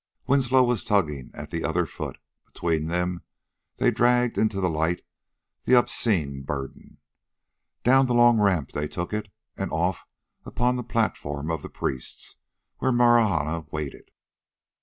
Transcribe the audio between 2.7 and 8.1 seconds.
them they dragged into the light the obscene burden. Down